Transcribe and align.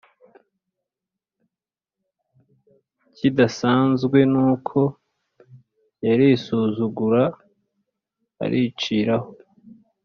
ikidasanzwe 3.09 4.17
nuko 4.31 4.79
yarisuzugura 6.05 7.23
ariciraho 8.43 9.29